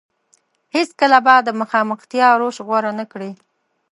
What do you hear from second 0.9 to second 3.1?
کله به د مخامختيا روش غوره نه